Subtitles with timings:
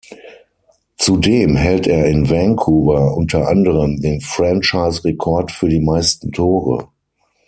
[0.97, 6.87] Zudem hält er in Vancouver unter anderem den Franchise-Rekord für die meisten Tore.